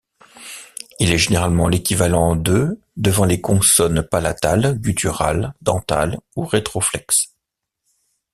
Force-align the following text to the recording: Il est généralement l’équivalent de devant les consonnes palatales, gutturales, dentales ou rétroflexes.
Il 0.99 1.11
est 1.11 1.19
généralement 1.19 1.67
l’équivalent 1.67 2.35
de 2.35 2.79
devant 2.97 3.23
les 3.25 3.39
consonnes 3.39 4.01
palatales, 4.01 4.79
gutturales, 4.79 5.53
dentales 5.61 6.17
ou 6.35 6.43
rétroflexes. 6.43 7.35